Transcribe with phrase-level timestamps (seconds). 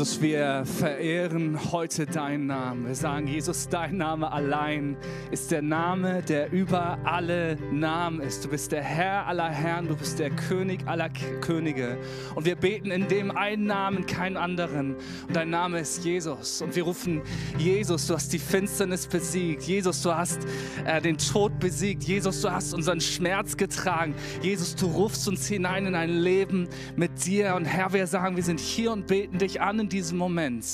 [0.00, 2.86] Jesus, wir verehren heute deinen Namen.
[2.86, 4.96] Wir sagen, Jesus, dein Name allein
[5.30, 8.42] ist der Name, der über alle Namen ist.
[8.42, 11.10] Du bist der Herr aller Herren, du bist der König aller
[11.42, 11.98] Könige.
[12.34, 14.94] Und wir beten in dem einen Namen, keinen anderen.
[15.28, 16.62] Und dein Name ist Jesus.
[16.62, 17.20] Und wir rufen,
[17.58, 19.64] Jesus, du hast die Finsternis besiegt.
[19.64, 20.46] Jesus, du hast
[20.86, 22.04] äh, den Tod besiegt.
[22.04, 24.14] Jesus, du hast unseren Schmerz getragen.
[24.40, 27.54] Jesus, du rufst uns hinein in ein Leben mit dir.
[27.54, 30.64] Und Herr, wir sagen, wir sind hier und beten dich an diesem Moment.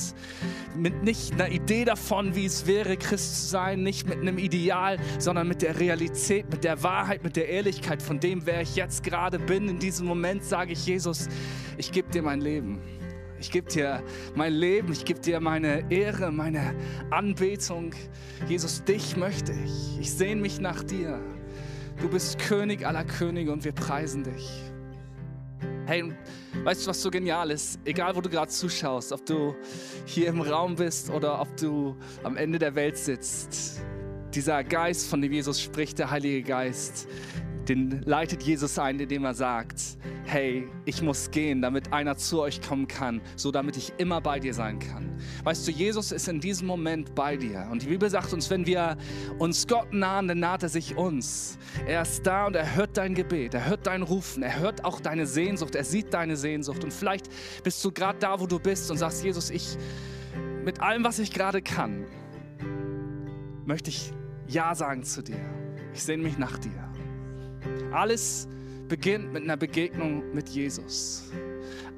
[0.77, 4.99] Mit nicht einer Idee davon, wie es wäre, Christ zu sein, nicht mit einem Ideal,
[5.19, 9.03] sondern mit der Realität, mit der Wahrheit, mit der Ehrlichkeit von dem, wer ich jetzt
[9.03, 9.69] gerade bin.
[9.69, 11.29] In diesem Moment sage ich, Jesus,
[11.77, 12.81] ich gebe dir mein Leben.
[13.39, 14.03] Ich gebe dir
[14.35, 16.75] mein Leben, ich gebe dir meine Ehre, meine
[17.11, 17.95] Anbetung.
[18.49, 19.99] Jesus, dich möchte ich.
[20.01, 21.21] Ich sehne mich nach dir.
[22.01, 24.73] Du bist König aller Könige und wir preisen dich.
[25.87, 26.03] Hey,
[26.65, 27.79] weißt du, was so genial ist?
[27.85, 29.55] Egal, wo du gerade zuschaust, ob du
[30.05, 33.81] hier im Raum bist oder ob du am Ende der Welt sitzt,
[34.35, 37.07] dieser Geist, von dem Jesus spricht, der Heilige Geist,
[37.69, 39.81] den leitet Jesus ein, indem er sagt,
[40.25, 44.41] hey, ich muss gehen, damit einer zu euch kommen kann, so damit ich immer bei
[44.41, 45.17] dir sein kann.
[45.45, 47.69] Weißt du, Jesus ist in diesem Moment bei dir.
[47.71, 48.97] Und die Bibel sagt uns, wenn wir
[49.39, 51.59] uns Gott nahen, dann naht er sich uns.
[51.87, 55.01] Er ist da und er hört dein Gebet, er hört dein Rufen, er hört auch
[55.01, 56.85] deine Sehnsucht, er sieht deine Sehnsucht.
[56.85, 57.29] Und vielleicht
[57.63, 59.77] bist du gerade da, wo du bist und sagst, Jesus, ich,
[60.65, 62.07] mit allem, was ich gerade kann,
[63.65, 64.13] möchte ich
[64.47, 65.41] Ja sagen zu dir.
[65.93, 66.96] Ich sehne mich nach dir.
[67.93, 68.49] Alles
[68.89, 71.25] beginnt mit einer Begegnung mit Jesus.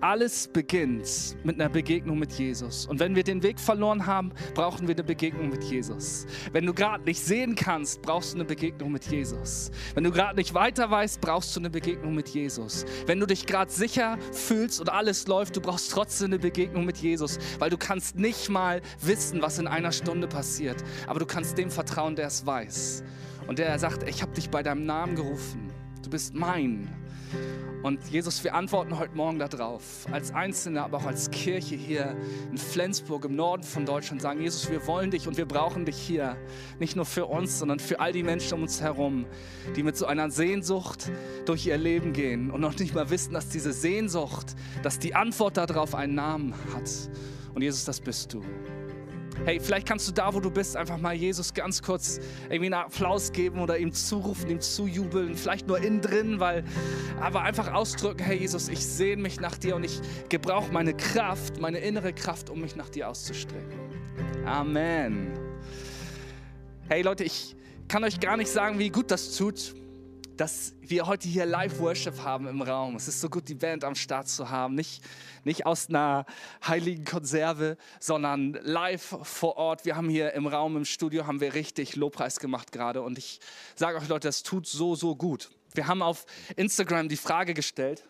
[0.00, 2.86] Alles beginnt mit einer Begegnung mit Jesus.
[2.86, 6.24] Und wenn wir den Weg verloren haben, brauchen wir eine Begegnung mit Jesus.
[6.52, 9.72] Wenn du gerade nicht sehen kannst, brauchst du eine Begegnung mit Jesus.
[9.94, 12.86] Wenn du gerade nicht weiter weißt, brauchst du eine Begegnung mit Jesus.
[13.06, 16.98] Wenn du dich gerade sicher fühlst und alles läuft, du brauchst trotzdem eine Begegnung mit
[16.98, 20.76] Jesus, weil du kannst nicht mal wissen, was in einer Stunde passiert,
[21.08, 23.02] aber du kannst dem vertrauen, der es weiß.
[23.48, 25.72] Und der sagt, ich habe dich bei deinem Namen gerufen.
[26.02, 26.88] Du bist mein.
[27.82, 32.16] Und Jesus, wir antworten heute Morgen darauf, als Einzelne, aber auch als Kirche hier
[32.50, 35.96] in Flensburg im Norden von Deutschland, sagen, Jesus, wir wollen dich und wir brauchen dich
[35.96, 36.36] hier.
[36.78, 39.26] Nicht nur für uns, sondern für all die Menschen um uns herum,
[39.76, 41.10] die mit so einer Sehnsucht
[41.46, 45.56] durch ihr Leben gehen und noch nicht mal wissen, dass diese Sehnsucht, dass die Antwort
[45.56, 46.90] darauf einen Namen hat.
[47.54, 48.42] Und Jesus, das bist du.
[49.44, 52.74] Hey, vielleicht kannst du da, wo du bist, einfach mal Jesus ganz kurz irgendwie einen
[52.74, 55.34] Applaus geben oder ihm zurufen, ihm zujubeln.
[55.34, 56.64] Vielleicht nur innen drin, weil,
[57.20, 61.60] aber einfach ausdrücken, hey Jesus, ich sehne mich nach dir und ich gebrauche meine Kraft,
[61.60, 63.78] meine innere Kraft, um mich nach dir auszustrecken.
[64.44, 65.32] Amen.
[66.88, 67.56] Hey Leute, ich
[67.86, 69.74] kann euch gar nicht sagen, wie gut das tut,
[70.38, 72.94] dass wir heute hier Live-Worship haben im Raum.
[72.94, 74.76] Es ist so gut, die Band am Start zu haben.
[74.76, 75.02] Nicht,
[75.42, 76.26] nicht aus einer
[76.64, 79.84] heiligen Konserve, sondern live vor Ort.
[79.84, 83.02] Wir haben hier im Raum, im Studio, haben wir richtig Lobpreis gemacht gerade.
[83.02, 83.40] Und ich
[83.74, 85.50] sage euch Leute, das tut so, so gut.
[85.74, 86.24] Wir haben auf
[86.54, 88.04] Instagram die Frage gestellt,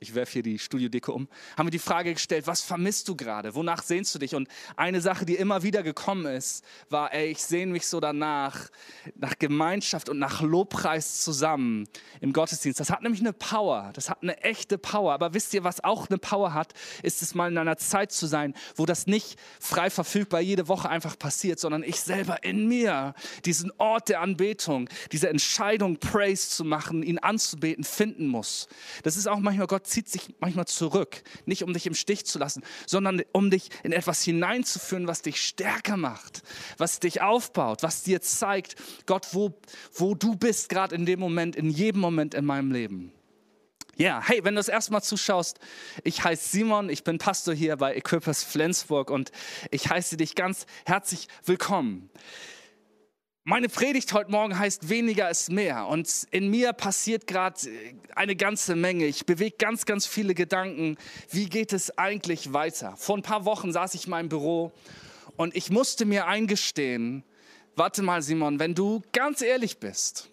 [0.00, 3.54] ich werfe hier die Studiodecke um, haben wir die Frage gestellt, was vermisst du gerade?
[3.54, 4.34] Wonach sehnst du dich?
[4.34, 8.70] Und eine Sache, die immer wieder gekommen ist, war, ey, ich sehne mich so danach,
[9.14, 11.86] nach Gemeinschaft und nach Lobpreis zusammen
[12.22, 12.80] im Gottesdienst.
[12.80, 15.12] Das hat nämlich eine Power, das hat eine echte Power.
[15.12, 16.72] Aber wisst ihr, was auch eine Power hat,
[17.02, 20.88] ist es mal in einer Zeit zu sein, wo das nicht frei verfügbar jede Woche
[20.88, 26.64] einfach passiert, sondern ich selber in mir diesen Ort der Anbetung, diese Entscheidung, Praise zu
[26.64, 28.66] machen, ihn anzubeten, finden muss.
[29.02, 32.38] Das ist auch manchmal Gott zieht sich manchmal zurück, nicht um dich im Stich zu
[32.38, 36.42] lassen, sondern um dich in etwas hineinzuführen, was dich stärker macht,
[36.78, 39.52] was dich aufbaut, was dir zeigt, Gott, wo,
[39.94, 43.12] wo du bist, gerade in dem Moment, in jedem Moment in meinem Leben.
[43.96, 45.58] Ja, hey, wenn du das erstmal zuschaust,
[46.04, 49.30] ich heiße Simon, ich bin Pastor hier bei Equippers Flensburg und
[49.70, 52.08] ich heiße dich ganz herzlich willkommen.
[53.44, 57.58] Meine Predigt heute Morgen heißt weniger ist mehr und in mir passiert gerade
[58.14, 59.06] eine ganze Menge.
[59.06, 60.98] Ich bewege ganz, ganz viele Gedanken.
[61.30, 62.94] Wie geht es eigentlich weiter?
[62.98, 64.72] Vor ein paar Wochen saß ich in meinem Büro
[65.38, 67.24] und ich musste mir eingestehen,
[67.76, 70.28] warte mal Simon, wenn du ganz ehrlich bist,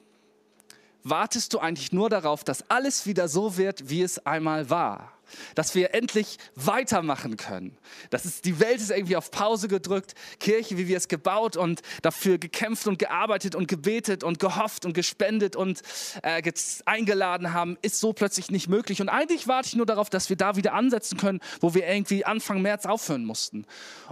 [1.09, 5.17] wartest du eigentlich nur darauf, dass alles wieder so wird, wie es einmal war?
[5.55, 7.77] dass wir endlich weitermachen können.
[8.09, 11.81] Das ist, die Welt ist irgendwie auf Pause gedrückt, Kirche, wie wir es gebaut und
[12.01, 15.81] dafür gekämpft und gearbeitet und gebetet und gehofft und gespendet und
[16.23, 16.41] äh,
[16.85, 19.01] eingeladen haben, ist so plötzlich nicht möglich.
[19.01, 22.25] Und eigentlich warte ich nur darauf, dass wir da wieder ansetzen können, wo wir irgendwie
[22.25, 23.65] Anfang März aufhören mussten.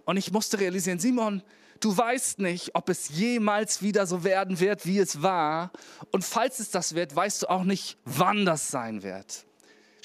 [0.05, 1.41] Und ich musste realisieren, Simon,
[1.79, 5.71] Du weißt nicht, ob es jemals wieder so werden wird, wie es war.
[6.11, 9.45] Und falls es das wird, weißt du auch nicht, wann das sein wird.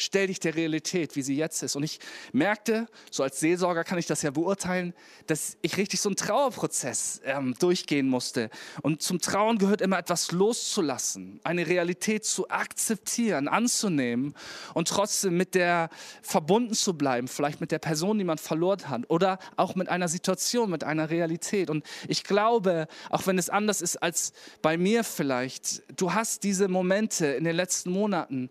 [0.01, 1.77] Stell dich der Realität, wie sie jetzt ist.
[1.77, 2.01] Und ich
[2.33, 4.95] merkte, so als Seelsorger kann ich das ja beurteilen,
[5.27, 8.51] dass ich richtig so einen Trauerprozess ähm, durchgehen musste.
[8.83, 14.35] Und zum Trauen gehört immer etwas loszulassen, eine Realität zu akzeptieren, anzunehmen
[14.75, 15.91] und trotzdem mit der
[16.23, 20.09] verbunden zu bleiben, vielleicht mit der Person, die man verloren hat oder auch mit einer
[20.09, 21.69] Situation, mit einer Realität.
[21.71, 24.33] Und ich glaube, auch wenn es anders ist als
[24.63, 28.51] bei mir vielleicht, du hast diese Momente in den letzten Monaten,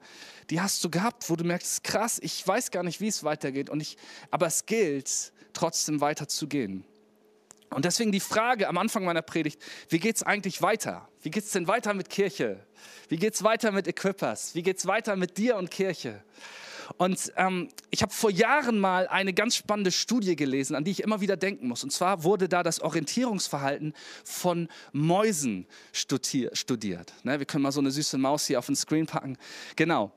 [0.50, 3.70] die hast du gehabt, wo du merkst, krass, ich weiß gar nicht, wie es weitergeht.
[3.70, 3.98] Und ich,
[4.32, 6.86] aber es gilt, trotzdem weiterzugehen.
[7.72, 11.08] Und deswegen die Frage am Anfang meiner Predigt, wie geht es eigentlich weiter?
[11.22, 12.66] Wie geht es denn weiter mit Kirche?
[13.10, 14.56] Wie geht es weiter mit Equippers?
[14.56, 16.24] Wie geht es weiter mit dir und Kirche?
[16.98, 21.04] Und ähm, ich habe vor Jahren mal eine ganz spannende Studie gelesen, an die ich
[21.04, 21.84] immer wieder denken muss.
[21.84, 23.94] Und zwar wurde da das Orientierungsverhalten
[24.24, 27.14] von Mäusen studiert.
[27.24, 29.38] Ne, wir können mal so eine süße Maus hier auf den Screen packen.
[29.76, 30.12] Genau.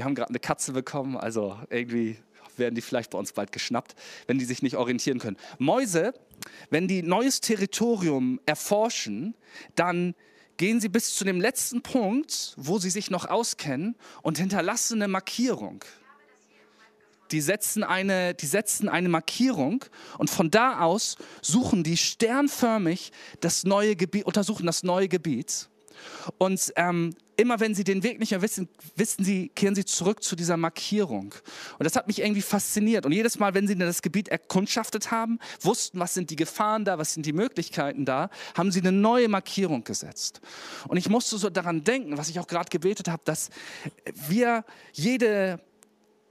[0.00, 2.16] Wir haben gerade eine Katze bekommen, also irgendwie
[2.56, 3.94] werden die vielleicht bei uns bald geschnappt,
[4.26, 5.36] wenn die sich nicht orientieren können.
[5.58, 6.14] Mäuse,
[6.70, 9.34] wenn die neues Territorium erforschen,
[9.74, 10.14] dann
[10.56, 15.08] gehen sie bis zu dem letzten Punkt, wo sie sich noch auskennen und hinterlassen eine
[15.08, 15.84] Markierung.
[17.30, 19.84] Die setzen, eine, die setzen eine Markierung
[20.16, 25.69] und von da aus suchen die sternförmig das neue Gebiet, untersuchen das neue Gebiet.
[26.38, 30.22] Und ähm, immer wenn sie den Weg nicht mehr wissen, wissen sie, kehren sie zurück
[30.22, 31.34] zu dieser Markierung.
[31.78, 33.06] Und das hat mich irgendwie fasziniert.
[33.06, 36.98] Und jedes Mal, wenn sie das Gebiet erkundschaftet haben, wussten, was sind die Gefahren da,
[36.98, 40.40] was sind die Möglichkeiten da, haben sie eine neue Markierung gesetzt.
[40.88, 43.48] Und ich musste so daran denken, was ich auch gerade gebetet habe, dass
[44.28, 45.60] wir jede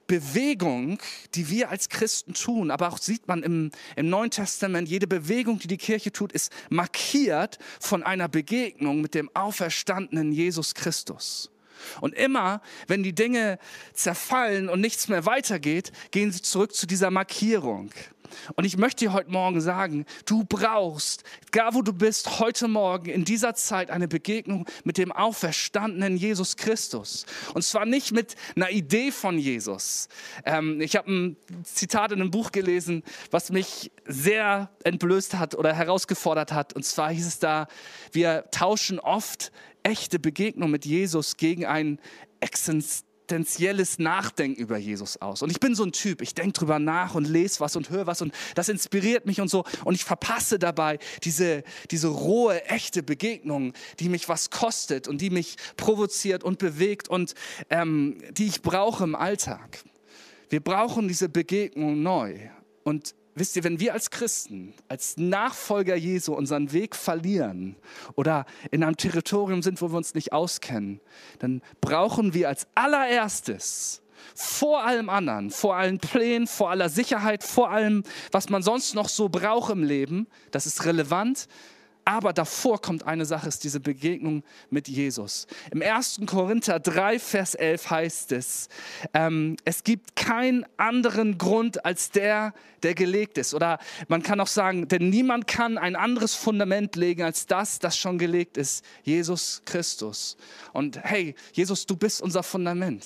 [0.09, 0.97] Bewegung,
[1.35, 5.59] die wir als Christen tun, aber auch sieht man im, im Neuen Testament, jede Bewegung,
[5.59, 11.51] die die Kirche tut, ist markiert von einer Begegnung mit dem auferstandenen Jesus Christus.
[12.01, 13.59] Und immer, wenn die Dinge
[13.93, 17.91] zerfallen und nichts mehr weitergeht, gehen sie zurück zu dieser Markierung.
[18.55, 23.09] Und ich möchte dir heute Morgen sagen, du brauchst, egal wo du bist, heute Morgen
[23.09, 27.25] in dieser Zeit eine Begegnung mit dem auferstandenen Jesus Christus.
[27.53, 30.07] Und zwar nicht mit einer Idee von Jesus.
[30.45, 35.73] Ähm, ich habe ein Zitat in einem Buch gelesen, was mich sehr entblößt hat oder
[35.73, 36.73] herausgefordert hat.
[36.73, 37.67] Und zwar hieß es da,
[38.11, 39.51] wir tauschen oft
[39.83, 41.99] echte Begegnung mit Jesus gegen ein
[42.39, 45.41] Existenz existenzielles Nachdenken über Jesus aus.
[45.41, 48.07] Und ich bin so ein Typ, ich denke drüber nach und lese was und höre
[48.07, 49.63] was und das inspiriert mich und so.
[49.85, 55.29] Und ich verpasse dabei diese, diese rohe, echte Begegnung, die mich was kostet und die
[55.29, 57.35] mich provoziert und bewegt und
[57.69, 59.83] ähm, die ich brauche im Alltag.
[60.49, 62.35] Wir brauchen diese Begegnung neu.
[62.83, 67.75] Und wisst ihr, wenn wir als Christen, als Nachfolger Jesu unseren Weg verlieren
[68.15, 70.99] oder in einem Territorium sind, wo wir uns nicht auskennen,
[71.39, 74.01] dann brauchen wir als allererstes
[74.35, 79.09] vor allem anderen, vor allen Plänen, vor aller Sicherheit, vor allem, was man sonst noch
[79.09, 81.47] so braucht im Leben, das ist relevant,
[82.09, 84.41] aber davor kommt eine Sache, ist diese Begegnung
[84.71, 85.45] mit Jesus.
[85.69, 86.21] Im 1.
[86.25, 88.67] Korinther 3, Vers 11 heißt es,
[89.13, 93.53] ähm, es gibt keinen anderen Grund als der, der gelegt ist.
[93.53, 93.77] Oder
[94.07, 98.17] man kann auch sagen, denn niemand kann ein anderes Fundament legen als das, das schon
[98.17, 100.35] gelegt ist, Jesus Christus.
[100.73, 103.05] Und hey, Jesus, du bist unser Fundament.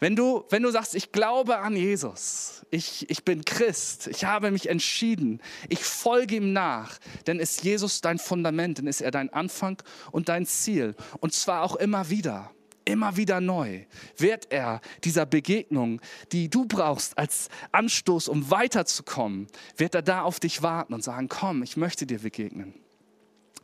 [0.00, 4.50] Wenn du, wenn du sagst, ich glaube an Jesus, ich, ich bin Christ, ich habe
[4.50, 9.32] mich entschieden, ich folge ihm nach, dann ist Jesus dein Fundament, dann ist er dein
[9.32, 10.94] Anfang und dein Ziel.
[11.20, 12.50] Und zwar auch immer wieder,
[12.84, 13.84] immer wieder neu
[14.16, 16.00] wird er dieser Begegnung,
[16.32, 19.46] die du brauchst als Anstoß, um weiterzukommen,
[19.76, 22.74] wird er da auf dich warten und sagen, komm, ich möchte dir begegnen.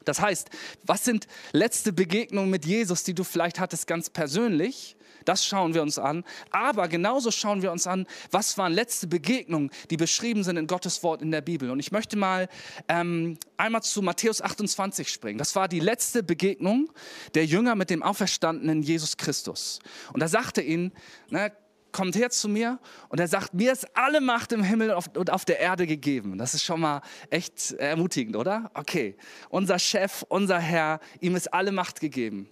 [0.04, 0.48] Das heißt,
[0.84, 4.96] was sind letzte Begegnungen mit Jesus, die du vielleicht hattest ganz persönlich?
[5.24, 6.24] Das schauen wir uns an.
[6.50, 11.02] Aber genauso schauen wir uns an, was waren letzte Begegnungen, die beschrieben sind in Gottes
[11.02, 11.70] Wort in der Bibel.
[11.70, 12.48] Und ich möchte mal
[12.88, 15.38] ähm, einmal zu Matthäus 28 springen.
[15.38, 16.90] Das war die letzte Begegnung
[17.34, 19.80] der Jünger mit dem auferstandenen Jesus Christus.
[20.12, 20.92] Und da sagte ihnen,
[21.28, 21.52] ne,
[21.92, 25.44] kommt her zu mir und er sagt, mir ist alle Macht im Himmel und auf
[25.44, 26.38] der Erde gegeben.
[26.38, 28.70] Das ist schon mal echt ermutigend, oder?
[28.74, 29.16] Okay,
[29.48, 32.48] unser Chef, unser Herr, ihm ist alle Macht gegeben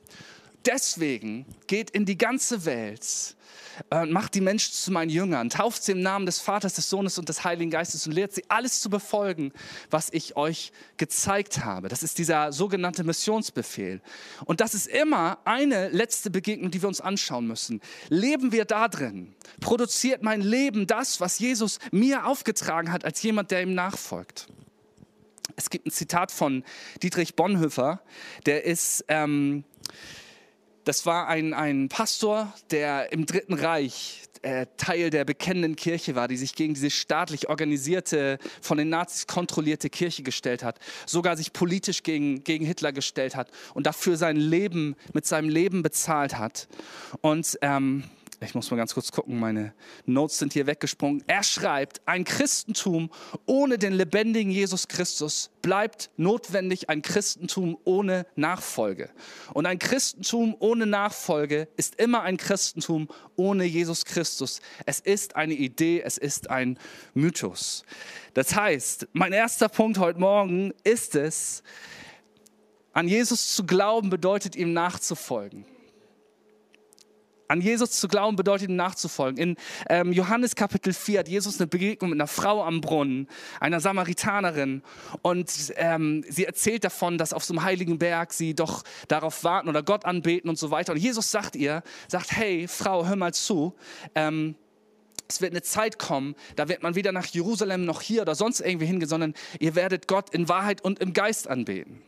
[0.67, 3.37] deswegen geht in die ganze Welt
[3.91, 7.19] äh, macht die Menschen zu meinen Jüngern, tauft sie im Namen des Vaters, des Sohnes
[7.19, 9.53] und des Heiligen Geistes und lehrt sie alles zu befolgen,
[9.91, 11.89] was ich euch gezeigt habe.
[11.89, 14.01] Das ist dieser sogenannte Missionsbefehl.
[14.45, 17.81] Und das ist immer eine letzte Begegnung, die wir uns anschauen müssen.
[18.09, 19.35] Leben wir da drin?
[19.61, 24.49] Produziert mein Leben das, was Jesus mir aufgetragen hat, als jemand, der ihm nachfolgt?
[25.57, 26.63] Es gibt ein Zitat von
[27.03, 28.01] Dietrich Bonhoeffer,
[28.47, 29.05] der ist...
[29.09, 29.65] Ähm,
[30.89, 36.29] Das war ein, ein Pastor, der im Dritten Reich äh, Teil der bekennenden Kirche war,
[36.29, 41.53] die sich gegen diese staatlich organisierte, von den Nazis kontrollierte Kirche gestellt hat, sogar sich
[41.53, 46.69] politisch gegen, gegen Hitler gestellt hat und dafür sein Leben mit seinem Leben bezahlt hat.
[47.21, 48.05] Und ähm,
[48.41, 49.75] ich muss mal ganz kurz gucken, meine
[50.07, 51.25] Notes sind hier weggesprungen.
[51.27, 53.11] Er schreibt, ein Christentum
[53.47, 59.11] ohne den lebendigen Jesus Christus bleibt notwendig ein Christentum ohne Nachfolge.
[59.55, 64.61] Und ein Christentum ohne Nachfolge ist immer ein Christentum ohne Jesus Christus.
[64.87, 66.79] Es ist eine Idee, es ist ein
[67.15, 67.83] Mythos.
[68.35, 71.65] Das heißt, mein erster Punkt heute Morgen ist es,
[72.93, 75.65] an Jesus zu glauben bedeutet ihm nachzufolgen.
[77.49, 79.39] An Jesus zu glauben bedeutet ihm nachzufolgen.
[79.39, 79.57] In
[79.89, 83.27] ähm, Johannes Kapitel 4 hat Jesus eine Begegnung mit einer Frau am Brunnen,
[83.59, 84.83] einer Samaritanerin.
[85.23, 89.71] Und ähm, sie erzählt davon, dass auf so einem heiligen Berg sie doch darauf warten
[89.71, 90.93] oder Gott anbeten und so weiter.
[90.93, 93.75] Und Jesus sagt ihr, sagt, hey Frau, hör mal zu.
[94.15, 94.55] Ähm,
[95.27, 98.61] es wird eine Zeit kommen, da wird man weder nach Jerusalem noch hier oder sonst
[98.61, 102.03] irgendwie hingehen, sondern ihr werdet Gott in Wahrheit und im Geist anbeten.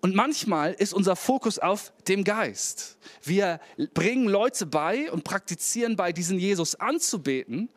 [0.00, 2.98] Und manchmal ist unser Fokus auf dem Geist.
[3.22, 3.60] Wir
[3.94, 7.68] bringen Leute bei und praktizieren bei, diesen Jesus anzubeten.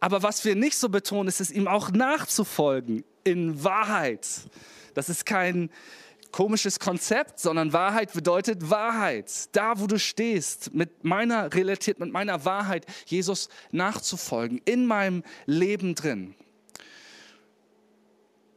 [0.00, 4.26] Aber was wir nicht so betonen, ist es ihm auch nachzufolgen in Wahrheit.
[4.94, 5.70] Das ist kein
[6.32, 9.48] komisches Konzept, sondern Wahrheit bedeutet Wahrheit.
[9.52, 15.94] Da, wo du stehst, mit meiner Realität, mit meiner Wahrheit, Jesus nachzufolgen, in meinem Leben
[15.94, 16.34] drin.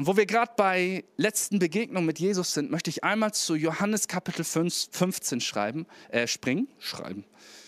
[0.01, 4.07] Und wo wir gerade bei letzten Begegnungen mit Jesus sind, möchte ich einmal zu Johannes
[4.07, 7.23] Kapitel 15 schreiben, äh, springen, schreiben.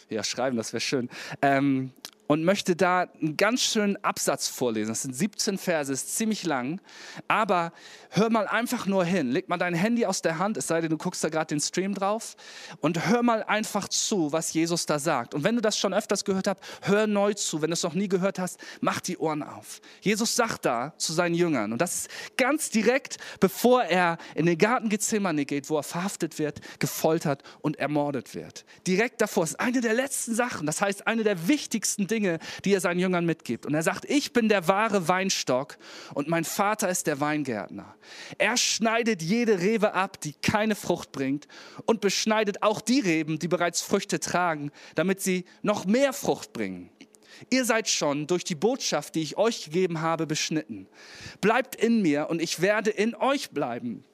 [0.10, 1.12] Ja, schreiben, das wäre schön.
[1.44, 1.92] Ähm,
[2.28, 4.90] und möchte da einen ganz schönen Absatz vorlesen.
[4.90, 6.80] Das sind 17 Verse, ist ziemlich lang,
[7.28, 7.74] aber
[8.10, 9.32] hör mal einfach nur hin.
[9.32, 11.60] Leg mal dein Handy aus der Hand, es sei denn, du guckst da gerade den
[11.60, 12.36] Stream drauf
[12.82, 15.34] und hör mal einfach zu, was Jesus da sagt.
[15.34, 17.62] Und wenn du das schon öfters gehört hast, hör neu zu.
[17.62, 19.82] Wenn du es noch nie gehört hast, mach die Ohren auf.
[20.02, 24.58] Jesus sagt da zu seinen Jüngern und das ist ganz direkt, bevor er in den
[24.58, 28.66] Garten Gethsemane geht, wo er verhaftet wird, gefoltert und ermordet wird.
[28.88, 32.80] Direkt davor ist eine der letzten Sachen, das heißt eine der wichtigsten Dinge, die er
[32.80, 33.66] seinen Jüngern mitgibt.
[33.66, 35.78] Und er sagt, ich bin der wahre Weinstock
[36.14, 37.96] und mein Vater ist der Weingärtner.
[38.38, 41.48] Er schneidet jede Rebe ab, die keine Frucht bringt
[41.86, 46.90] und beschneidet auch die Reben, die bereits Früchte tragen, damit sie noch mehr Frucht bringen.
[47.50, 50.88] Ihr seid schon durch die Botschaft, die ich euch gegeben habe, beschnitten.
[51.42, 54.06] Bleibt in mir und ich werde in euch bleiben.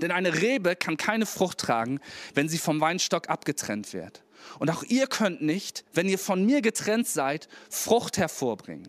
[0.00, 2.00] Denn eine Rebe kann keine Frucht tragen,
[2.34, 4.22] wenn sie vom Weinstock abgetrennt wird.
[4.58, 8.88] Und auch ihr könnt nicht, wenn ihr von mir getrennt seid, Frucht hervorbringen.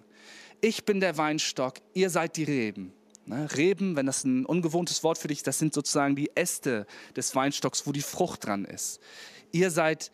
[0.62, 2.94] Ich bin der Weinstock, ihr seid die Reben.
[3.26, 6.88] Ne, Reben, wenn das ein ungewohntes Wort für dich ist, das sind sozusagen die Äste
[7.16, 9.00] des Weinstocks, wo die Frucht dran ist.
[9.52, 10.12] Ihr seid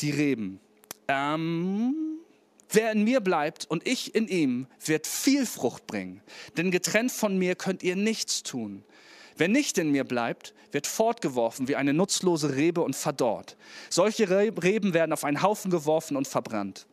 [0.00, 0.60] die Reben.
[1.08, 1.94] Ähm,
[2.70, 6.22] wer in mir bleibt und ich in ihm, wird viel Frucht bringen.
[6.56, 8.84] Denn getrennt von mir könnt ihr nichts tun.
[9.36, 13.56] Wer nicht in mir bleibt, wird fortgeworfen wie eine nutzlose Rebe und verdorrt.
[13.90, 16.86] Solche Reben werden auf einen Haufen geworfen und verbrannt.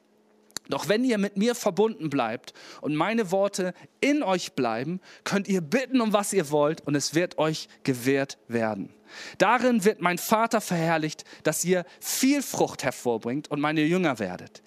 [0.70, 5.62] Doch wenn ihr mit mir verbunden bleibt und meine Worte in euch bleiben, könnt ihr
[5.62, 8.94] bitten, um was ihr wollt, und es wird euch gewährt werden.
[9.40, 14.62] Darin wird mein Vater verherrlicht, dass ihr viel Frucht hervorbringt und meine Jünger werdet.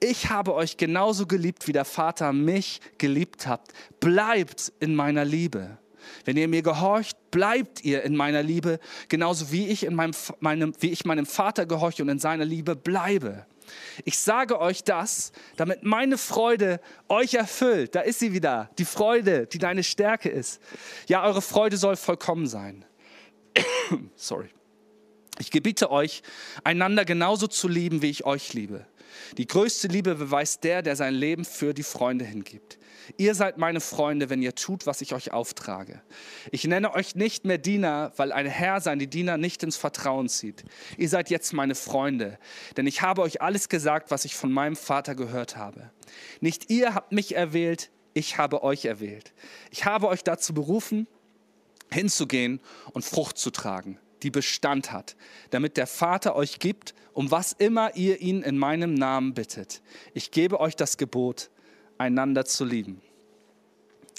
[0.00, 3.72] Ich habe euch genauso geliebt, wie der Vater mich geliebt habt.
[3.98, 5.78] Bleibt in meiner Liebe.
[6.24, 10.72] Wenn ihr mir gehorcht, bleibt ihr in meiner Liebe, genauso wie ich, in meinem, meinem,
[10.80, 13.46] wie ich meinem Vater gehorche und in seiner Liebe bleibe.
[14.04, 17.94] Ich sage euch das, damit meine Freude euch erfüllt.
[17.94, 20.60] Da ist sie wieder, die Freude, die deine Stärke ist.
[21.08, 22.84] Ja, eure Freude soll vollkommen sein.
[24.16, 24.48] Sorry.
[25.38, 26.22] Ich gebiete euch,
[26.64, 28.86] einander genauso zu lieben, wie ich euch liebe.
[29.38, 32.78] Die größte Liebe beweist der, der sein Leben für die Freunde hingibt.
[33.16, 36.02] Ihr seid meine Freunde, wenn ihr tut, was ich euch auftrage.
[36.50, 40.64] Ich nenne euch nicht mehr Diener, weil ein Herr seine Diener nicht ins Vertrauen zieht.
[40.96, 42.38] Ihr seid jetzt meine Freunde,
[42.76, 45.90] denn ich habe euch alles gesagt, was ich von meinem Vater gehört habe.
[46.40, 49.34] Nicht ihr habt mich erwählt, ich habe euch erwählt.
[49.70, 51.06] Ich habe euch dazu berufen,
[51.92, 52.60] hinzugehen
[52.92, 55.16] und Frucht zu tragen, die Bestand hat,
[55.50, 59.82] damit der Vater euch gibt, um was immer ihr ihn in meinem Namen bittet.
[60.14, 61.50] Ich gebe euch das Gebot,
[61.98, 63.00] einander zu lieben.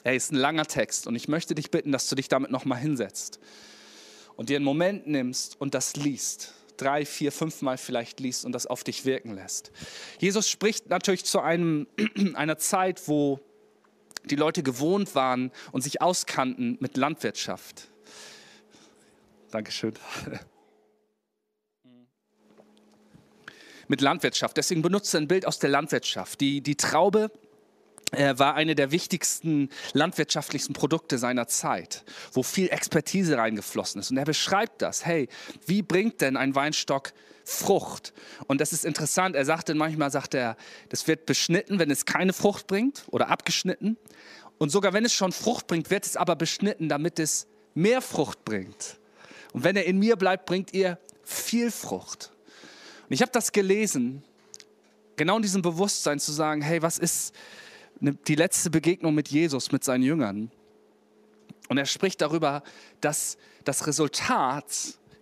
[0.04, 2.80] Er ist ein langer Text und ich möchte dich bitten, dass du dich damit nochmal
[2.80, 3.40] hinsetzt
[4.36, 6.54] und dir einen Moment nimmst und das liest.
[6.78, 9.72] Drei, vier, fünf Mal vielleicht liest und das auf dich wirken lässt.
[10.20, 11.88] Jesus spricht natürlich zu einem,
[12.36, 13.40] einer Zeit, wo
[14.26, 17.90] die Leute gewohnt waren und sich auskannten mit Landwirtschaft.
[19.58, 19.94] Dankeschön.
[23.88, 24.56] mit Landwirtschaft.
[24.56, 26.40] Deswegen benutzt er ein Bild aus der Landwirtschaft.
[26.42, 27.32] Die, die Traube
[28.12, 34.12] er war eine der wichtigsten landwirtschaftlichen Produkte seiner Zeit, wo viel Expertise reingeflossen ist.
[34.12, 35.08] Und er beschreibt das.
[35.08, 35.28] Hey,
[35.66, 38.14] wie bringt denn ein Weinstock Frucht?
[38.46, 39.36] Und das ist interessant.
[39.36, 40.56] Er sagte manchmal, sagt er,
[40.90, 43.98] das wird beschnitten, wenn es keine Frucht bringt oder abgeschnitten.
[44.60, 48.44] Und sogar wenn es schon Frucht bringt, wird es aber beschnitten, damit es mehr Frucht
[48.44, 49.00] bringt.
[49.54, 52.32] Und wenn er in mir bleibt, bringt ihr viel Frucht.
[53.08, 54.24] Und ich habe das gelesen,
[55.16, 57.34] genau in diesem Bewusstsein zu sagen, hey, was ist
[58.00, 60.52] die letzte Begegnung mit Jesus, mit seinen Jüngern.
[61.68, 62.64] Und er spricht darüber,
[63.02, 64.66] dass das Resultat,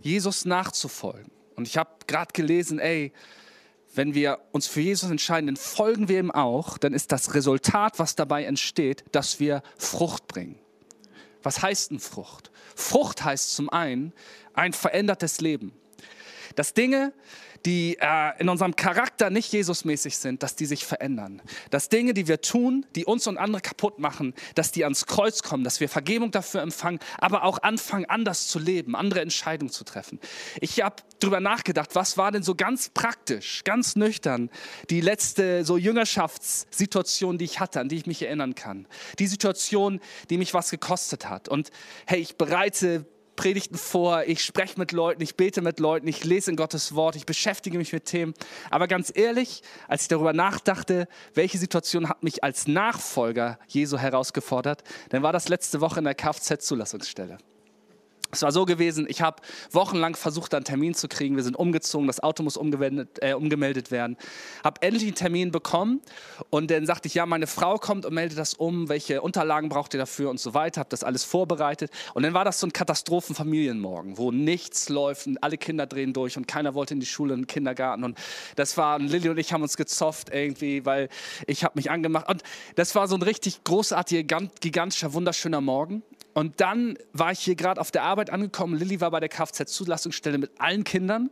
[0.01, 1.32] Jesus nachzufolgen.
[1.55, 3.12] Und ich habe gerade gelesen, ey,
[3.96, 7.98] wenn wir uns für Jesus entscheiden, dann folgen wir ihm auch, dann ist das Resultat,
[7.98, 10.60] was dabei entsteht, dass wir Frucht bringen.
[11.45, 12.49] Was heißt denn Frucht?
[12.75, 14.13] Frucht heißt zum einen
[14.55, 15.73] ein verändertes Leben.
[16.55, 17.13] Dass Dinge,
[17.65, 21.41] die äh, in unserem Charakter nicht Jesusmäßig sind, dass die sich verändern.
[21.71, 25.41] Dass Dinge, die wir tun, die uns und andere kaputt machen, dass die ans Kreuz
[25.41, 29.83] kommen, dass wir Vergebung dafür empfangen, aber auch anfangen, anders zu leben, andere Entscheidungen zu
[29.83, 30.19] treffen.
[30.62, 34.50] Ich habe darüber nachgedacht, was war denn so ganz praktisch, ganz nüchtern
[34.89, 38.88] die letzte so Jüngerschaftssituation, die ich hatte, an die ich mich erinnern kann.
[39.17, 41.50] Die Situation, die mich was gekostet hat.
[41.50, 41.71] Und
[42.05, 43.05] hey, ich bereite
[43.36, 47.15] Predigten vor, ich spreche mit Leuten, ich bete mit Leuten, ich lese in Gottes Wort,
[47.15, 48.34] ich beschäftige mich mit Themen.
[48.70, 54.84] Aber ganz ehrlich, als ich darüber nachdachte, welche Situation hat mich als Nachfolger Jesu herausgefordert,
[55.10, 57.38] dann war das letzte Woche in der Kfz-Zulassungsstelle.
[58.36, 61.36] Es war so gewesen, ich habe wochenlang versucht, einen Termin zu kriegen.
[61.36, 64.18] Wir sind umgezogen, das Auto muss äh, umgemeldet werden.
[64.63, 66.01] Habe endlich einen Termin bekommen
[66.50, 69.94] und dann sagte ich, ja, meine Frau kommt und meldet das um, welche Unterlagen braucht
[69.94, 70.82] ihr dafür und so weiter.
[70.82, 71.92] Habe das alles vorbereitet.
[72.13, 76.38] Und dann war das so ein Katastrophenfamilienmorgen, wo nichts läuft und alle Kinder drehen durch
[76.38, 78.04] und keiner wollte in die Schule, in den Kindergarten.
[78.04, 78.18] Und
[78.56, 81.10] das war, und Lilly und ich haben uns gezofft irgendwie, weil
[81.48, 82.28] ich habe mich angemacht.
[82.30, 82.43] Und
[82.76, 86.04] das war so ein richtig großartiger, gigantischer, wunderschöner Morgen.
[86.36, 88.78] Und dann war ich hier gerade auf der Arbeit angekommen.
[88.78, 91.32] Lilly war bei der Kfz-Zulassungsstelle mit allen Kindern.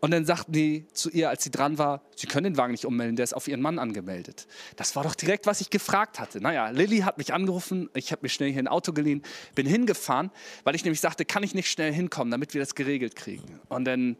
[0.00, 2.84] Und dann sagten die zu ihr, als sie dran war, sie können den Wagen nicht
[2.84, 4.46] ummelden, der ist auf ihren Mann angemeldet.
[4.76, 6.38] Das war doch direkt, was ich gefragt hatte.
[6.42, 9.22] Naja, Lilly hat mich angerufen, ich habe mir schnell hier ein Auto geliehen,
[9.54, 10.30] bin hingefahren,
[10.64, 13.58] weil ich nämlich sagte, kann ich nicht schnell hinkommen, damit wir das geregelt kriegen.
[13.70, 14.18] Und dann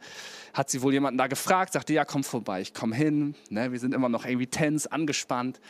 [0.54, 3.78] hat sie wohl jemanden da gefragt, sagte, ja, komm vorbei, ich komme hin, ne, wir
[3.78, 5.60] sind immer noch irgendwie tens, angespannt.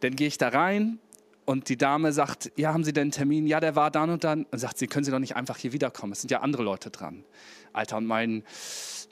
[0.00, 1.00] Dann gehe ich da rein,
[1.48, 3.46] und die Dame sagt, ja, haben Sie denn einen Termin?
[3.46, 4.44] Ja, der war dann und dann.
[4.44, 6.12] Und sagt sie, können Sie doch nicht einfach hier wiederkommen.
[6.12, 7.24] Es sind ja andere Leute dran.
[7.72, 8.44] Alter, und mein,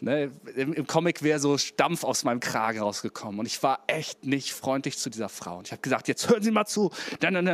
[0.03, 3.41] ne, im, Comic wäre so Stampf aus meinem Kragen rausgekommen.
[3.41, 5.57] Und ich war echt nicht freundlich zu dieser Frau.
[5.57, 6.91] Und ich habe gesagt, jetzt hören Sie mal zu.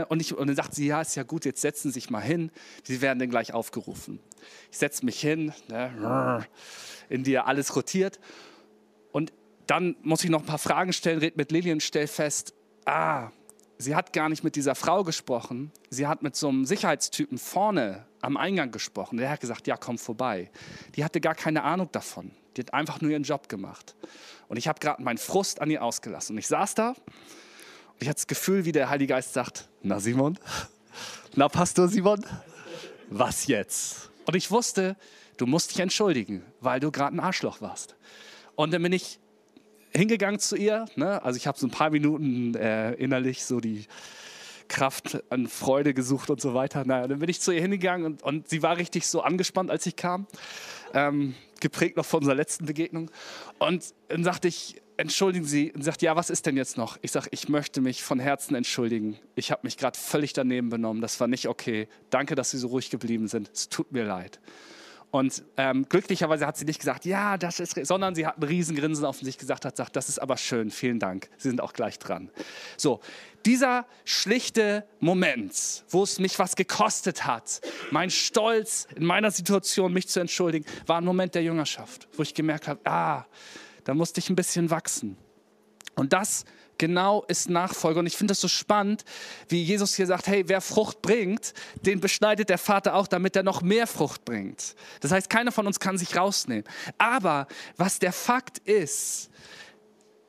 [0.08, 2.18] Und, ich, und dann sagt sie, ja, ist ja gut, jetzt setzen Sie sich mal
[2.18, 2.50] hin.
[2.82, 4.18] Sie werden dann gleich aufgerufen.
[4.72, 6.44] Ich setze mich hin, ne,
[7.08, 8.18] in dir alles rotiert.
[9.12, 9.32] Und
[9.68, 12.52] dann muss ich noch ein paar Fragen stellen, red mit Lillian, stell fest,
[12.84, 13.30] ah,
[13.82, 18.06] sie hat gar nicht mit dieser Frau gesprochen, sie hat mit so einem Sicherheitstypen vorne
[18.20, 19.18] am Eingang gesprochen.
[19.18, 20.50] Der hat gesagt, ja, komm vorbei.
[20.94, 22.30] Die hatte gar keine Ahnung davon.
[22.56, 23.94] Die hat einfach nur ihren Job gemacht.
[24.48, 26.34] Und ich habe gerade meinen Frust an ihr ausgelassen.
[26.34, 30.00] Und ich saß da und ich hatte das Gefühl, wie der Heilige Geist sagt, na
[30.00, 30.38] Simon,
[31.34, 32.24] na Pastor Simon,
[33.10, 34.10] was jetzt?
[34.26, 34.96] Und ich wusste,
[35.36, 37.96] du musst dich entschuldigen, weil du gerade ein Arschloch warst.
[38.54, 39.18] Und dann bin ich
[39.94, 40.86] hingegangen zu ihr.
[40.96, 41.22] Ne?
[41.22, 43.86] Also ich habe so ein paar Minuten äh, innerlich so die
[44.68, 46.84] Kraft an Freude gesucht und so weiter.
[46.84, 49.86] Naja, dann bin ich zu ihr hingegangen und, und sie war richtig so angespannt, als
[49.86, 50.26] ich kam.
[50.94, 53.10] Ähm, geprägt noch von unserer letzten Begegnung.
[53.58, 56.98] Und dann sagte ich, entschuldigen Sie, und sagt, ja, was ist denn jetzt noch?
[57.02, 59.18] Ich sage, ich möchte mich von Herzen entschuldigen.
[59.34, 61.00] Ich habe mich gerade völlig daneben benommen.
[61.02, 61.88] Das war nicht okay.
[62.10, 63.50] Danke, dass Sie so ruhig geblieben sind.
[63.52, 64.40] Es tut mir leid.
[65.12, 69.04] Und ähm, glücklicherweise hat sie nicht gesagt, ja, das ist, sondern sie hat ein Riesengrinsen
[69.04, 71.28] auf sich gesagt, hat gesagt, das ist aber schön, vielen Dank.
[71.36, 72.30] Sie sind auch gleich dran.
[72.78, 73.00] So,
[73.44, 80.08] dieser schlichte Moment, wo es mich was gekostet hat, mein Stolz in meiner Situation, mich
[80.08, 83.26] zu entschuldigen, war ein Moment der Jüngerschaft, wo ich gemerkt habe, ah,
[83.84, 85.18] da musste ich ein bisschen wachsen.
[85.94, 86.46] Und das
[86.82, 88.00] genau ist Nachfolge.
[88.00, 89.04] Und ich finde das so spannend,
[89.48, 93.44] wie Jesus hier sagt, hey, wer Frucht bringt, den beschneidet der Vater auch, damit er
[93.44, 94.74] noch mehr Frucht bringt.
[95.00, 96.64] Das heißt, keiner von uns kann sich rausnehmen.
[96.98, 99.30] Aber was der Fakt ist,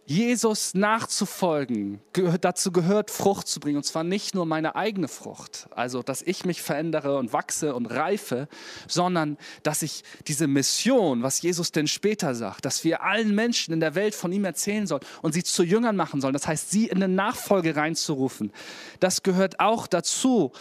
[0.05, 2.01] Jesus nachzufolgen,
[2.41, 3.77] dazu gehört Frucht zu bringen.
[3.77, 7.85] Und zwar nicht nur meine eigene Frucht, also dass ich mich verändere und wachse und
[7.85, 8.49] reife,
[8.87, 13.79] sondern dass ich diese Mission, was Jesus denn später sagt, dass wir allen Menschen in
[13.79, 16.33] der Welt von ihm erzählen sollen und sie zu Jüngern machen sollen.
[16.33, 18.51] Das heißt, sie in eine Nachfolge reinzurufen.
[18.99, 20.51] Das gehört auch dazu.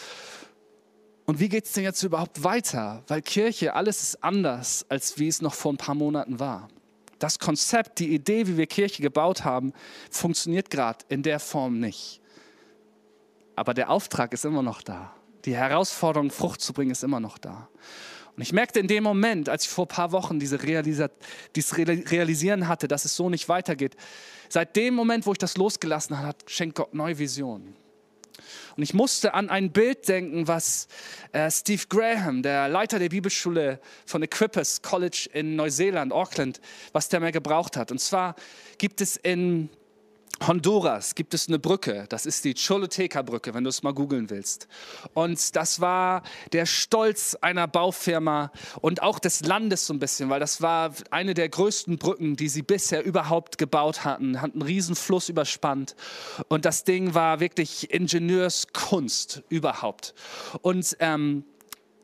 [1.24, 3.02] Und wie geht es denn jetzt überhaupt weiter?
[3.08, 6.68] Weil Kirche, alles ist anders, als wie es noch vor ein paar Monaten war.
[7.22, 9.72] Das Konzept, die Idee, wie wir Kirche gebaut haben,
[10.10, 12.20] funktioniert gerade in der Form nicht.
[13.54, 15.14] Aber der Auftrag ist immer noch da.
[15.44, 17.68] Die Herausforderung, Frucht zu bringen, ist immer noch da.
[18.34, 20.58] Und ich merkte in dem Moment, als ich vor ein paar Wochen diese
[21.54, 23.94] dieses Realisieren hatte, dass es so nicht weitergeht,
[24.48, 27.76] seit dem Moment, wo ich das losgelassen habe, schenkt Gott neue Visionen.
[28.76, 30.88] Und ich musste an ein Bild denken, was
[31.32, 36.60] äh, Steve Graham, der Leiter der Bibelschule von Equippers College in Neuseeland, Auckland,
[36.92, 37.90] was der mehr gebraucht hat.
[37.90, 38.34] Und zwar
[38.78, 39.70] gibt es in
[40.46, 44.66] Honduras gibt es eine Brücke, das ist die Choluteca-Brücke, wenn du es mal googeln willst.
[45.14, 48.50] Und das war der Stolz einer Baufirma
[48.80, 52.48] und auch des Landes so ein bisschen, weil das war eine der größten Brücken, die
[52.48, 55.94] sie bisher überhaupt gebaut hatten, hat einen riesen Fluss überspannt
[56.48, 60.14] und das Ding war wirklich Ingenieurskunst überhaupt.
[60.62, 61.44] Und ähm,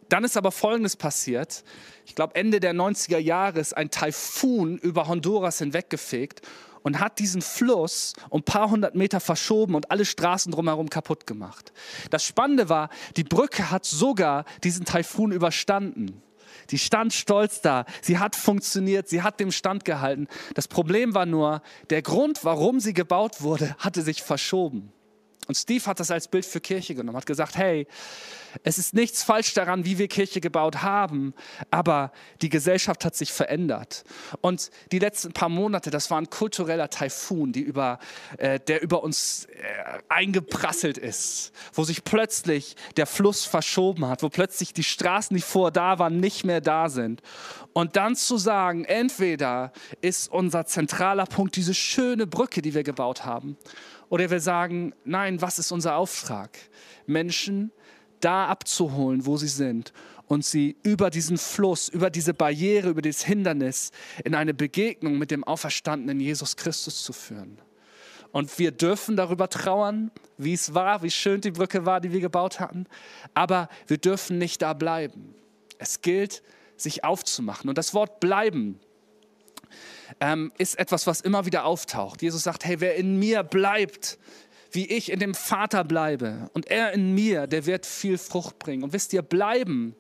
[0.09, 1.65] dann ist aber Folgendes passiert.
[2.07, 6.41] Ich glaube, Ende der 90er Jahre ist ein Taifun über Honduras hinweggefegt
[6.83, 11.27] und hat diesen Fluss um ein paar hundert Meter verschoben und alle Straßen drumherum kaputt
[11.27, 11.73] gemacht.
[12.11, 16.23] Das Spannende war, die Brücke hat sogar diesen Taifun überstanden.
[16.71, 17.85] Die stand stolz da.
[18.03, 19.09] Sie hat funktioniert.
[19.09, 20.29] Sie hat dem Stand gehalten.
[20.55, 24.93] Das Problem war nur, der Grund, warum sie gebaut wurde, hatte sich verschoben.
[25.49, 27.87] Und Steve hat das als Bild für Kirche genommen, hat gesagt, hey,
[28.65, 31.33] es ist nichts falsch daran, wie wir Kirche gebaut haben,
[31.71, 34.05] aber die Gesellschaft hat sich verändert.
[34.43, 37.99] Und die letzten paar Monate, das war ein kultureller Taifun, über,
[38.37, 44.29] äh, der über uns äh, eingeprasselt ist, wo sich plötzlich der Fluss verschoben hat, wo
[44.29, 47.23] plötzlich die Straßen, die vor da waren, nicht mehr da sind.
[47.73, 53.25] Und dann zu sagen, entweder ist unser zentraler Punkt diese schöne Brücke, die wir gebaut
[53.25, 53.57] haben,
[54.09, 56.59] oder wir sagen, nein, was ist unser Auftrag?
[57.07, 57.73] Menschen
[58.21, 59.93] da abzuholen, wo sie sind
[60.27, 63.91] und sie über diesen Fluss, über diese Barriere, über dieses Hindernis
[64.25, 67.59] in eine Begegnung mit dem auferstandenen Jesus Christus zu führen.
[68.31, 72.21] Und wir dürfen darüber trauern, wie es war, wie schön die Brücke war, die wir
[72.21, 72.87] gebaut hatten.
[73.33, 75.35] Aber wir dürfen nicht da bleiben.
[75.79, 76.43] Es gilt,
[76.77, 77.69] sich aufzumachen.
[77.69, 78.79] Und das Wort bleiben
[80.21, 82.23] ähm, ist etwas, was immer wieder auftaucht.
[82.23, 84.19] Jesus sagt, hey, wer in mir bleibt,
[84.71, 88.85] wie ich in dem Vater bleibe und er in mir, der wird viel Frucht bringen.
[88.85, 89.97] Und wisst ihr, bleiben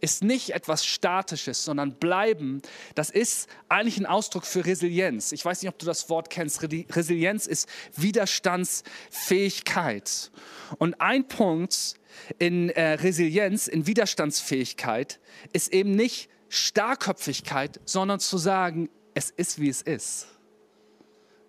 [0.00, 2.60] ist nicht etwas Statisches, sondern bleiben,
[2.96, 5.30] das ist eigentlich ein Ausdruck für Resilienz.
[5.30, 6.60] Ich weiß nicht, ob du das Wort kennst.
[6.62, 10.32] Resilienz ist Widerstandsfähigkeit.
[10.78, 11.94] Und ein Punkt
[12.38, 15.20] in äh, Resilienz, in Widerstandsfähigkeit,
[15.52, 20.28] ist eben nicht Starrköpfigkeit, sondern zu sagen, es ist, wie es ist.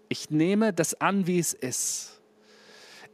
[0.10, 2.21] Ich nehme das an, wie es ist.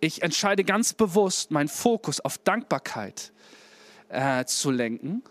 [0.02, 3.32] Ich entscheide ganz bewusst, meinen Fokus auf Dankbarkeit
[4.10, 5.24] äh, zu lenken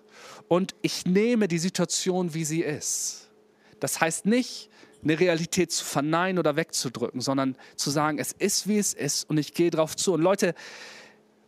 [0.49, 3.29] und ich nehme die Situation, wie sie ist.
[3.81, 4.71] Das heißt nicht,
[5.03, 9.39] eine Realität zu verneinen oder wegzudrücken, sondern zu sagen, es ist, wie es ist und
[9.39, 10.15] ich gehe drauf zu.
[10.15, 10.55] Und Leute,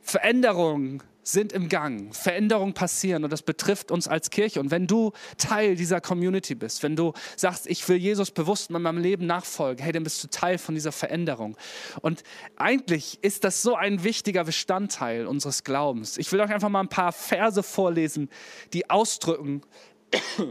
[0.02, 4.61] Veränderungen sind im Gang, Veränderungen passieren und das betrifft uns als Kirche.
[4.61, 8.80] Und wenn du Teil dieser Community bist, wenn du sagst, ich will Jesus bewusst in
[8.80, 11.56] meinem Leben nachfolgen, hey, dann bist du Teil von dieser Veränderung.
[12.00, 12.22] Und
[12.56, 16.16] eigentlich ist das so ein wichtiger Bestandteil unseres Glaubens.
[16.18, 18.30] Ich will euch einfach mal ein paar Verse vorlesen,
[18.72, 19.62] die ausdrücken,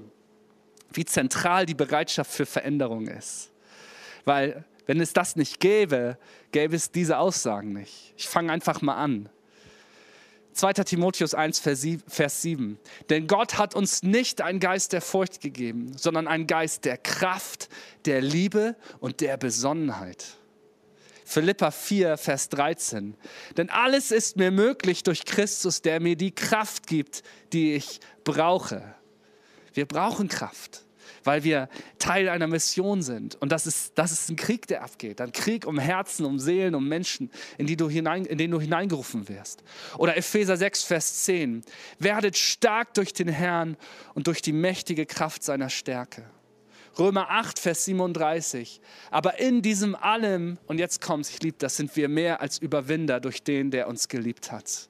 [0.94, 3.52] wie zentral die Bereitschaft für Veränderung ist.
[4.26, 6.18] Weil wenn es das nicht gäbe,
[6.52, 8.14] gäbe es diese Aussagen nicht.
[8.18, 9.30] Ich fange einfach mal an.
[10.60, 10.74] 2.
[10.74, 12.78] Timotheus 1, Vers 7.
[13.10, 17.70] Denn Gott hat uns nicht einen Geist der Furcht gegeben, sondern einen Geist der Kraft,
[18.04, 20.26] der Liebe und der Besonnenheit.
[21.24, 23.16] Philippa 4, Vers 13.
[23.56, 28.96] Denn alles ist mir möglich durch Christus, der mir die Kraft gibt, die ich brauche.
[29.74, 30.84] Wir brauchen Kraft
[31.24, 33.36] weil wir Teil einer Mission sind.
[33.36, 35.22] Und das ist, das ist ein Krieg, der abgeht.
[35.22, 38.60] Ein Krieg um Herzen, um Seelen, um Menschen, in, die du hinein, in den du
[38.60, 39.64] hineingerufen wirst.
[39.98, 41.64] Oder Epheser 6, Vers 10.
[42.00, 43.78] Werdet stark durch den Herrn
[44.14, 46.26] und durch die mächtige Kraft seiner Stärke.
[46.98, 48.82] Römer 8, Vers 37.
[49.12, 53.20] Aber in diesem allem, und jetzt kommt's, ich liebe das, sind wir mehr als Überwinder
[53.20, 54.90] durch den, der uns geliebt hat.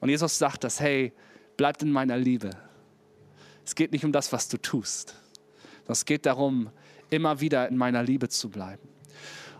[0.00, 1.12] Und Jesus sagt das, hey,
[1.56, 2.50] bleibt in meiner Liebe.
[3.64, 5.14] Es geht nicht um das, was du tust.
[5.88, 6.70] Es geht darum,
[7.10, 8.88] immer wieder in meiner Liebe zu bleiben.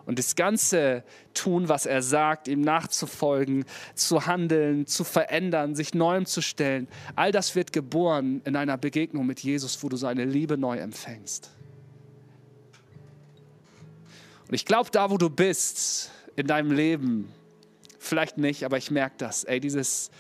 [0.09, 6.25] Und das ganze Tun, was er sagt, ihm nachzufolgen, zu handeln, zu verändern, sich neuem
[6.25, 10.57] zu stellen, all das wird geboren in einer Begegnung mit Jesus, wo du seine Liebe
[10.57, 11.51] neu empfängst.
[14.49, 17.31] Und ich glaube, da, wo du bist in deinem Leben,
[17.99, 20.11] vielleicht nicht, aber ich merke das, ey, dieses,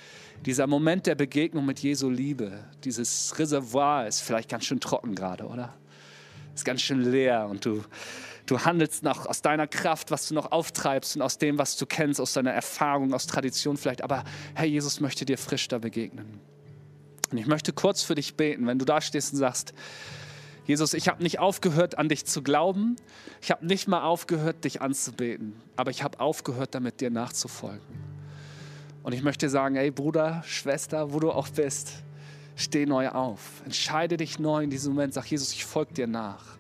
[0.45, 5.47] dieser Moment der Begegnung mit Jesu Liebe, dieses Reservoir ist vielleicht ganz schön trocken gerade,
[5.47, 5.75] oder?
[6.59, 7.83] Ist ganz schön leer und du,
[8.47, 11.87] du handelst noch aus deiner Kraft, was du noch auftreibst und aus dem, was du
[11.87, 14.03] kennst, aus deiner Erfahrung, aus Tradition vielleicht.
[14.03, 16.41] Aber Herr Jesus möchte dir frisch da begegnen.
[17.31, 19.75] Und ich möchte kurz für dich beten, wenn du da stehst und sagst,
[20.67, 22.97] Jesus, ich habe nicht aufgehört, an dich zu glauben.
[23.41, 25.55] Ich habe nicht mal aufgehört, dich anzubeten.
[25.77, 27.81] Aber ich habe aufgehört, damit dir nachzufolgen.
[29.03, 32.03] Und ich möchte sagen, hey Bruder, Schwester, wo du auch bist,
[32.59, 33.63] steh neu auf.
[33.65, 35.15] Entscheide dich neu in diesem Moment.
[35.15, 36.59] Sag, Jesus, ich folge dir nach.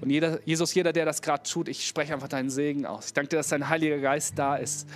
[0.00, 3.06] Und jeder, Jesus, jeder, der das gerade tut, ich spreche einfach deinen Segen aus.
[3.06, 4.88] Ich danke dir, dass dein Heiliger Geist da ist,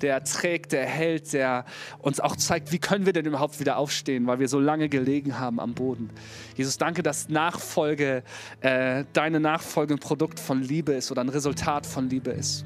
[0.00, 1.66] der trägt, der hält, der
[1.98, 5.38] uns auch zeigt, wie können wir denn überhaupt wieder aufstehen, weil wir so lange gelegen
[5.38, 6.08] haben am Boden.
[6.56, 8.22] Jesus, danke, dass Nachfolge,
[8.62, 12.64] äh, deine Nachfolge ein Produkt von Liebe ist oder ein Resultat von Liebe ist.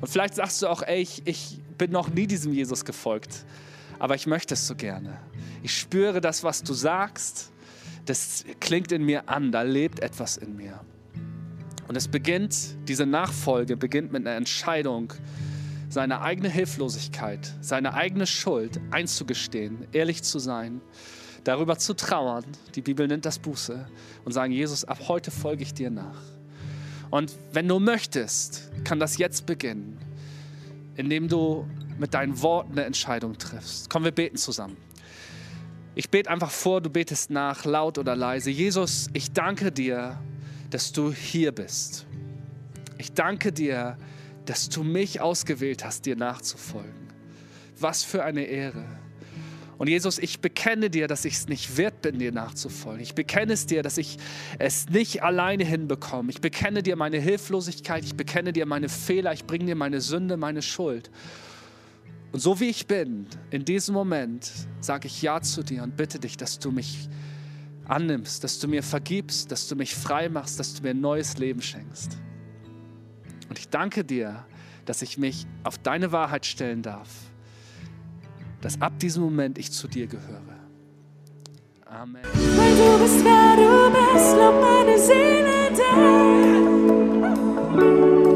[0.00, 3.44] Und vielleicht sagst du auch, ey, ich, ich bin noch nie diesem Jesus gefolgt,
[3.98, 5.18] aber ich möchte es so gerne.
[5.62, 7.52] Ich spüre das, was du sagst.
[8.06, 10.80] Das klingt in mir an, da lebt etwas in mir.
[11.88, 15.12] Und es beginnt, diese Nachfolge beginnt mit einer Entscheidung,
[15.88, 20.80] seine eigene Hilflosigkeit, seine eigene Schuld einzugestehen, ehrlich zu sein,
[21.44, 22.44] darüber zu trauern.
[22.74, 23.86] Die Bibel nennt das Buße
[24.24, 26.20] und sagen, Jesus, ab heute folge ich dir nach.
[27.10, 29.98] Und wenn du möchtest, kann das jetzt beginnen,
[30.96, 31.66] indem du
[31.98, 33.90] mit deinen Worten eine Entscheidung triffst.
[33.90, 34.76] Komm, wir beten zusammen.
[35.94, 38.50] Ich bete einfach vor, du betest nach, laut oder leise.
[38.50, 40.18] Jesus, ich danke dir
[40.74, 42.04] dass du hier bist.
[42.98, 43.96] Ich danke dir,
[44.44, 47.12] dass du mich ausgewählt hast, dir nachzufolgen.
[47.78, 48.84] Was für eine Ehre.
[49.78, 53.00] Und Jesus, ich bekenne dir, dass ich es nicht wert bin, dir nachzufolgen.
[53.00, 54.18] Ich bekenne es dir, dass ich
[54.58, 56.30] es nicht alleine hinbekomme.
[56.30, 60.36] Ich bekenne dir meine Hilflosigkeit, ich bekenne dir meine Fehler, ich bringe dir meine Sünde,
[60.36, 61.08] meine Schuld.
[62.34, 66.18] Und so wie ich bin, in diesem Moment sage ich Ja zu dir und bitte
[66.18, 67.08] dich, dass du mich
[67.84, 71.38] annimmst, dass du mir vergibst, dass du mich frei machst, dass du mir ein neues
[71.38, 72.18] Leben schenkst.
[73.48, 74.44] Und ich danke dir,
[74.84, 77.08] dass ich mich auf deine Wahrheit stellen darf,
[78.62, 80.58] dass ab diesem Moment ich zu dir gehöre.
[81.86, 82.20] Amen.
[82.24, 85.70] Weil du bist, wer du bist, lob meine Seele
[88.26, 88.33] dir.